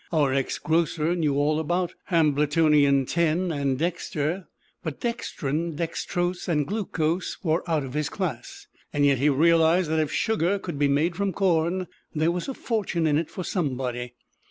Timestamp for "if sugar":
9.99-10.57